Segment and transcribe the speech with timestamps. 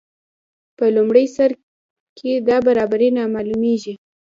[0.77, 1.49] په لومړي سر
[2.17, 3.93] کې دا برابري نه معلومیږي.